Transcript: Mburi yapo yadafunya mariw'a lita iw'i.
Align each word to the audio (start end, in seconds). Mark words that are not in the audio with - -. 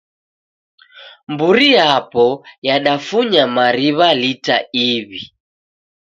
Mburi 1.31 1.67
yapo 1.77 2.25
yadafunya 2.67 3.43
mariw'a 3.55 4.09
lita 4.21 4.55
iw'i. 4.89 5.21